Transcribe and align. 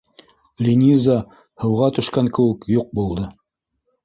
Линиза 0.67 1.17
һыуға 1.65 1.91
төшкән 1.99 2.31
кеүек 2.39 2.67
юҡ 2.79 2.89
булды. 3.03 3.29